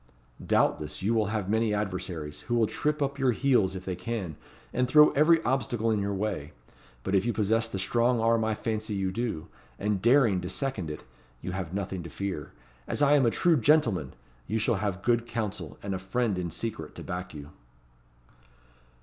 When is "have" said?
1.27-1.47, 11.51-11.71, 14.77-15.03